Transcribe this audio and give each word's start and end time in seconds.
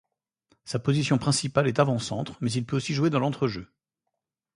Sa 0.65 0.79
position 0.79 1.19
principale 1.19 1.67
est 1.67 1.77
avant-centre, 1.77 2.35
mais 2.41 2.51
il 2.53 2.65
peut 2.65 2.77
aussi 2.77 2.95
jouer 2.95 3.11
dans 3.11 3.19
l’entre-jeu. 3.19 3.71